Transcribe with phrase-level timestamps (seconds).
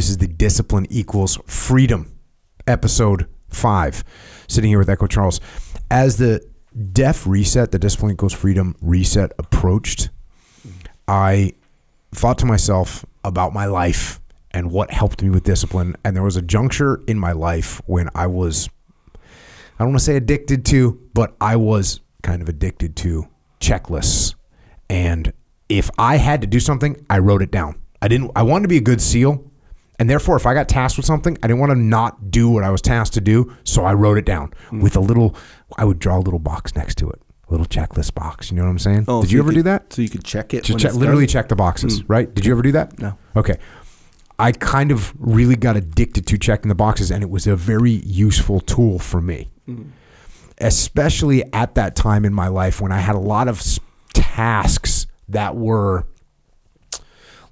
[0.00, 2.10] This is the Discipline Equals Freedom,
[2.66, 4.02] episode five.
[4.48, 5.42] Sitting here with Echo Charles.
[5.90, 6.42] As the
[6.94, 10.08] DEF reset, the Discipline Equals Freedom reset approached,
[11.06, 11.52] I
[12.12, 14.22] thought to myself about my life
[14.52, 15.94] and what helped me with discipline.
[16.02, 18.70] And there was a juncture in my life when I was,
[19.14, 19.20] I
[19.80, 23.28] don't want to say addicted to, but I was kind of addicted to
[23.60, 24.34] checklists.
[24.88, 25.34] And
[25.68, 27.78] if I had to do something, I wrote it down.
[28.00, 29.44] I didn't, I wanted to be a good SEAL.
[30.00, 32.64] And therefore, if I got tasked with something, I didn't want to not do what
[32.64, 33.54] I was tasked to do.
[33.64, 34.80] So I wrote it down hmm.
[34.80, 35.36] with a little,
[35.76, 38.50] I would draw a little box next to it, a little checklist box.
[38.50, 39.04] You know what I'm saying?
[39.06, 39.92] Oh, Did so you ever could- do that?
[39.92, 40.64] So you could check it.
[40.64, 42.06] Check, literally check the boxes, hmm.
[42.10, 42.34] right?
[42.34, 42.98] Did you ever do that?
[42.98, 43.16] No.
[43.36, 43.58] Okay.
[44.38, 47.90] I kind of really got addicted to checking the boxes, and it was a very
[47.90, 49.90] useful tool for me, hmm.
[50.56, 53.62] especially at that time in my life when I had a lot of
[54.14, 56.06] tasks that were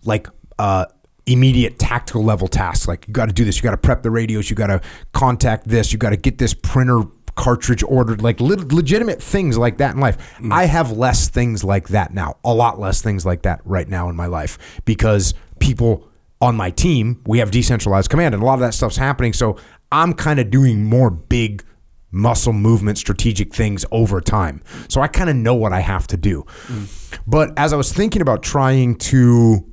[0.02, 0.28] like
[0.59, 0.87] uh,
[1.28, 2.88] immediate tactical level tasks.
[2.88, 4.80] Like you got to do this, you got to prep the radios, you got to
[5.12, 7.02] contact this, you got to get this printer
[7.37, 8.23] cartridge ordered.
[8.23, 10.38] Like lit- legitimate things like that in life.
[10.38, 10.52] Mm.
[10.52, 12.37] I have less things like that now.
[12.45, 16.09] A lot less things like that right now in my life because people
[16.40, 19.32] on my team we have decentralized command, and a lot of that stuff's happening.
[19.32, 19.56] So
[19.93, 21.65] I'm kind of doing more big
[22.10, 24.62] muscle movement strategic things over time.
[24.88, 26.45] So I kind of know what I have to do.
[26.66, 27.21] Mm.
[27.26, 29.65] But as I was thinking about trying to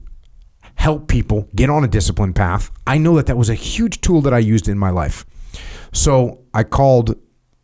[0.75, 4.21] help people get on a discipline path, I know that that was a huge tool
[4.21, 5.25] that I used in my life.
[5.93, 7.15] So I called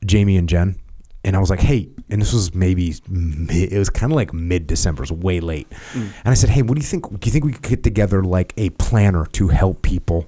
[0.06, 0.76] Jamie and Jen
[1.24, 4.68] and I was like, hey, and this was maybe, it was kind of like mid
[4.68, 5.70] December, it was way late.
[5.94, 6.12] Mm.
[6.24, 7.08] And I said, hey, what do you think?
[7.08, 10.28] Do you think we could get together like a planner to help people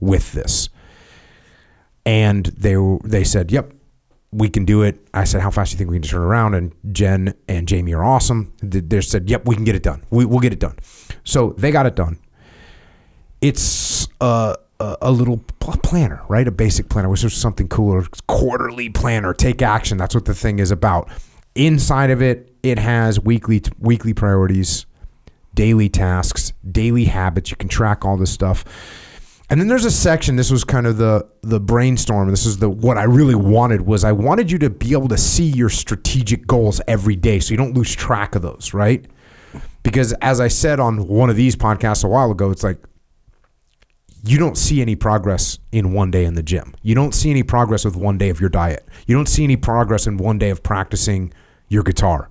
[0.00, 0.68] with this?
[2.04, 3.72] And they they said, "Yep,
[4.32, 6.54] we can do it." I said, "How fast do you think we can turn around?"
[6.54, 8.52] And Jen and Jamie are awesome.
[8.60, 10.02] They they said, "Yep, we can get it done.
[10.10, 10.76] We, we'll get it done."
[11.24, 12.18] So they got it done.
[13.40, 16.46] It's a, a, a little planner, right?
[16.46, 17.08] A basic planner.
[17.08, 18.04] I wish there was something cooler.
[18.28, 19.34] Quarterly planner.
[19.34, 19.98] Take action.
[19.98, 21.08] That's what the thing is about.
[21.54, 24.86] Inside of it, it has weekly weekly priorities,
[25.54, 27.50] daily tasks, daily habits.
[27.50, 28.64] You can track all this stuff.
[29.50, 30.36] And then there's a section.
[30.36, 32.30] This was kind of the the brainstorm.
[32.30, 35.18] This is the what I really wanted was I wanted you to be able to
[35.18, 39.04] see your strategic goals every day, so you don't lose track of those, right?
[39.82, 42.78] Because as I said on one of these podcasts a while ago, it's like
[44.24, 46.74] you don't see any progress in one day in the gym.
[46.82, 48.86] You don't see any progress with one day of your diet.
[49.06, 51.32] You don't see any progress in one day of practicing
[51.68, 52.30] your guitar.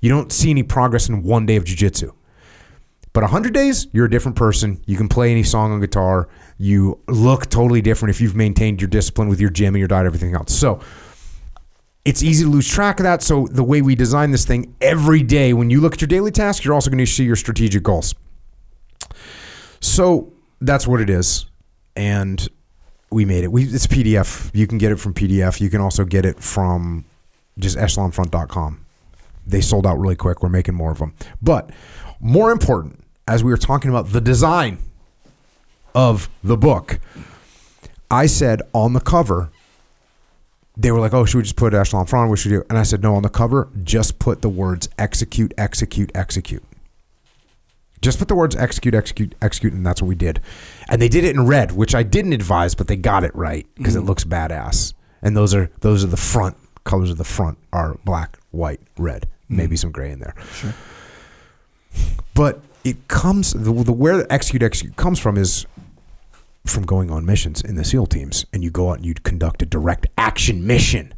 [0.00, 2.12] You don't see any progress in one day of jujitsu.
[3.12, 4.80] But 100 days, you're a different person.
[4.86, 6.28] You can play any song on guitar.
[6.58, 10.06] You look totally different if you've maintained your discipline with your gym and your diet,
[10.06, 10.56] everything else.
[10.56, 10.80] So
[12.10, 13.22] it's easy to lose track of that.
[13.22, 16.32] So the way we design this thing, every day when you look at your daily
[16.32, 18.16] task, you're also going to see your strategic goals.
[19.78, 21.46] So that's what it is.
[21.94, 22.48] And
[23.12, 23.52] we made it.
[23.52, 24.50] We it's PDF.
[24.52, 25.60] You can get it from PDF.
[25.60, 27.04] You can also get it from
[27.60, 28.84] just echelonfront.com.
[29.46, 30.42] They sold out really quick.
[30.42, 31.14] We're making more of them.
[31.40, 31.70] But
[32.18, 34.78] more important, as we were talking about the design
[35.94, 36.98] of the book,
[38.10, 39.50] I said on the cover,
[40.80, 42.30] they were like, "Oh, should we just put Echelon Front?
[42.30, 44.88] What should we do?" And I said, "No, on the cover, just put the words
[44.98, 46.62] execute, execute, execute."
[48.00, 50.40] Just put the words execute, execute, execute, and that's what we did.
[50.88, 53.66] And they did it in red, which I didn't advise, but they got it right
[53.76, 54.08] because it mm-hmm.
[54.08, 54.94] looks badass.
[55.20, 59.28] And those are those are the front colors of the front are black, white, red,
[59.48, 59.76] maybe mm-hmm.
[59.76, 60.34] some gray in there.
[60.54, 60.74] Sure.
[62.34, 65.66] But it comes the, the where the execute execute comes from is
[66.66, 69.62] from going on missions in the SEAL teams, and you go out and you conduct
[69.62, 71.14] a direct action mission,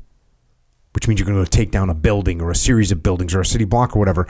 [0.93, 3.41] which means you're going to take down a building or a series of buildings or
[3.41, 4.27] a city block or whatever.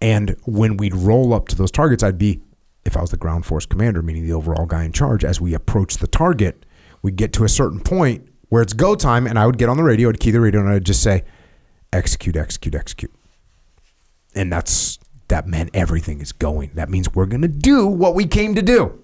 [0.00, 2.40] And when we'd roll up to those targets, I'd be,
[2.84, 5.54] if I was the ground force commander, meaning the overall guy in charge, as we
[5.54, 6.64] approach the target,
[7.02, 9.76] we'd get to a certain point where it's go time, and I would get on
[9.76, 11.24] the radio, I'd key the radio, and I'd just say,
[11.92, 13.12] execute, execute, execute.
[14.34, 14.98] And that's
[15.28, 16.70] that meant everything is going.
[16.74, 19.02] That means we're going to do what we came to do.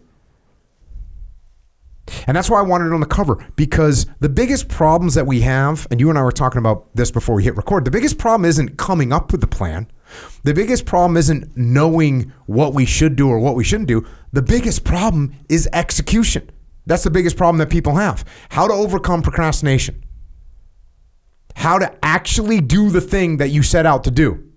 [2.26, 5.40] And that's why I wanted it on the cover because the biggest problems that we
[5.40, 8.18] have, and you and I were talking about this before we hit record, the biggest
[8.18, 9.86] problem isn't coming up with the plan.
[10.44, 14.06] The biggest problem isn't knowing what we should do or what we shouldn't do.
[14.32, 16.50] The biggest problem is execution.
[16.86, 18.24] That's the biggest problem that people have.
[18.50, 20.04] How to overcome procrastination.
[21.54, 24.48] How to actually do the thing that you set out to do.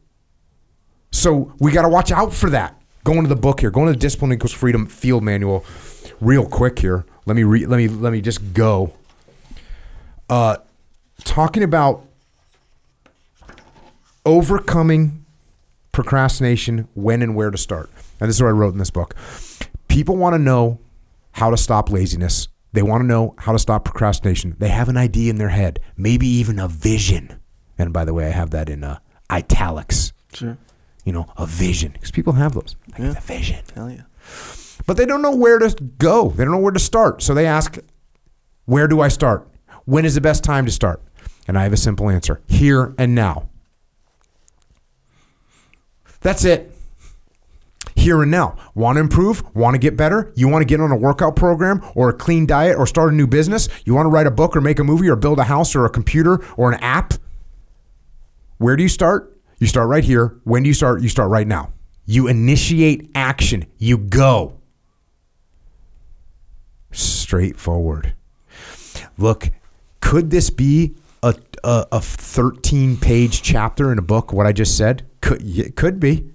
[1.12, 2.82] So we got to watch out for that.
[3.04, 5.60] Going to the book here, going to the Discipline Equals Freedom Field Manual,
[6.22, 7.06] real quick here.
[7.26, 8.94] Let me re- let me let me just go.
[10.30, 10.58] Uh,
[11.24, 12.04] talking about
[14.26, 15.26] overcoming
[15.92, 17.90] procrastination, when and where to start.
[18.20, 19.16] And this is what I wrote in this book.
[19.88, 20.80] People want to know
[21.34, 22.48] how to stop laziness.
[22.74, 24.56] They want to know how to stop procrastination.
[24.60, 27.40] They have an idea in their head, maybe even a vision.
[27.78, 30.12] And by the way, I have that in uh, italics.
[30.34, 30.58] Sure.
[31.06, 32.76] You know, a vision because people have those.
[32.92, 33.12] Like Yeah.
[33.14, 34.02] the vision, Hell yeah.
[34.86, 36.30] But they don't know where to go.
[36.30, 37.22] They don't know where to start.
[37.22, 37.78] So they ask,
[38.66, 39.48] "Where do I start?
[39.86, 41.02] When is the best time to start?"
[41.48, 43.50] And I have a simple answer: here and now.
[46.22, 46.72] That's it.
[47.96, 48.56] Here and now.
[48.74, 49.44] Want to improve?
[49.56, 50.32] Want to get better?
[50.36, 53.16] You want to get on a workout program or a clean diet or start a
[53.16, 53.70] new business?
[53.86, 55.86] You want to write a book or make a movie or build a house or
[55.86, 57.14] a computer or an app?
[58.58, 59.38] Where do you start?
[59.60, 60.36] You start right here.
[60.44, 61.02] When do you start?
[61.02, 61.72] You start right now.
[62.06, 63.66] You initiate action.
[63.78, 64.60] You go.
[66.98, 68.14] Straightforward.
[69.18, 69.50] Look,
[70.02, 74.78] could this be a, a, a 13 page chapter in a book, what I just
[74.78, 75.06] said?
[75.22, 76.32] Could, it could be.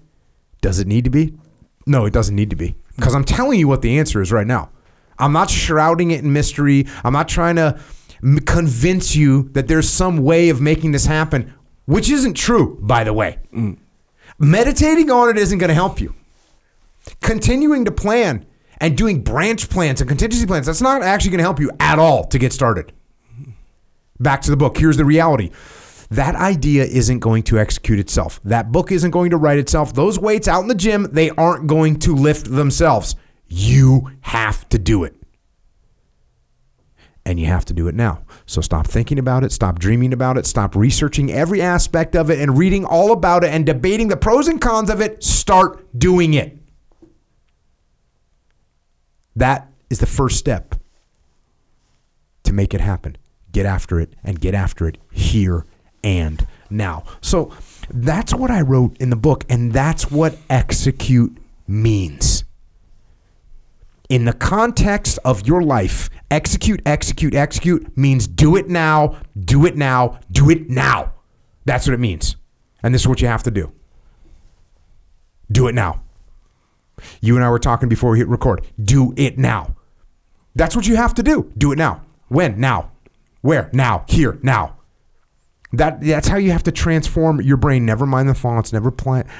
[0.61, 1.35] Does it need to be?
[1.87, 2.75] No, it doesn't need to be.
[2.97, 4.71] Because I'm telling you what the answer is right now.
[5.19, 6.87] I'm not shrouding it in mystery.
[7.05, 7.79] I'm not trying to
[8.23, 11.55] m- convince you that there's some way of making this happen,
[11.87, 13.39] which isn't true, by the way.
[13.55, 13.79] Mm.
[14.39, 16.15] Meditating on it isn't going to help you.
[17.21, 18.47] Continuing to plan
[18.81, 21.99] and doing branch plans and contingency plans, that's not actually going to help you at
[21.99, 22.93] all to get started.
[24.19, 24.77] Back to the book.
[24.77, 25.50] Here's the reality.
[26.11, 28.41] That idea isn't going to execute itself.
[28.44, 29.94] That book isn't going to write itself.
[29.94, 33.15] Those weights out in the gym, they aren't going to lift themselves.
[33.49, 35.15] You have to do it.
[37.25, 38.25] And you have to do it now.
[38.47, 42.41] So stop thinking about it, stop dreaming about it, stop researching every aspect of it
[42.41, 45.23] and reading all about it and debating the pros and cons of it.
[45.23, 46.60] Start doing it.
[49.37, 50.75] That is the first step
[52.44, 53.17] to make it happen.
[53.53, 55.67] Get after it and get after it here
[56.03, 57.05] and now.
[57.21, 57.53] So
[57.93, 61.37] that's what I wrote in the book, and that's what execute
[61.67, 62.44] means.
[64.09, 69.76] In the context of your life, execute, execute, execute means do it now, do it
[69.76, 71.12] now, do it now.
[71.65, 72.37] That's what it means.
[72.83, 73.73] And this is what you have to do.
[75.53, 76.03] Do it now.
[77.20, 78.67] You and I were talking before we hit record.
[78.82, 79.75] Do it now.
[80.55, 81.52] That's what you have to do.
[81.56, 82.02] Do it now.
[82.29, 82.61] When?
[82.61, 82.93] Now.
[83.41, 83.70] Where?
[83.73, 84.05] Now.
[84.08, 84.38] Here.
[84.43, 84.76] Now.
[85.73, 87.87] That that's how you have to transform your brain.
[87.87, 88.73] Never mind the thoughts.
[88.73, 88.93] Never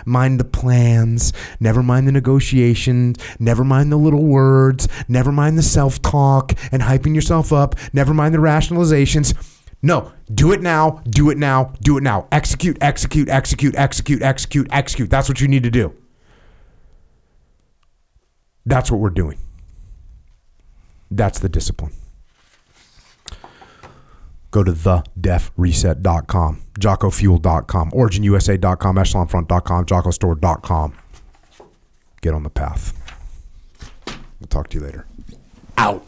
[0.05, 1.33] mind the plans.
[1.59, 3.19] Never mind the negotiations.
[3.41, 4.87] Never mind the little words.
[5.09, 7.75] Never mind the self talk and hyping yourself up.
[7.93, 9.35] Never mind the rationalizations.
[9.83, 11.03] No, do it now.
[11.09, 11.73] Do it now.
[11.83, 12.29] Do it now.
[12.31, 12.79] Execute.
[12.81, 13.29] Execute.
[13.29, 13.75] Execute.
[13.75, 14.23] Execute.
[14.23, 14.69] Execute.
[14.71, 15.11] Execute.
[15.11, 15.93] That's what you need to do.
[18.67, 19.39] That's what we're doing.
[21.11, 21.93] That's the discipline.
[24.51, 30.95] Go to thedefreset.com, jockofuel.com, originusa.com, echelonfront.com, jockostore.com.
[32.21, 32.93] Get on the path.
[34.41, 35.07] We'll talk to you later.
[35.79, 36.05] Out.